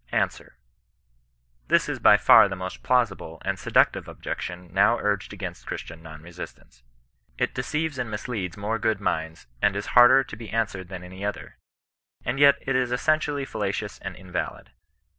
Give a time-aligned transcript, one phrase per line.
[0.11, 0.57] Answer.—
[1.67, 6.01] This is by far the most plausible and se ductive objection now urged against Christian
[6.01, 6.81] non re sistance.
[7.37, 11.23] It deceives and misleads more good minds, and is harder to be answered than any
[11.23, 11.59] other.
[12.25, 14.71] And yet it is essentially fallacious and invalid.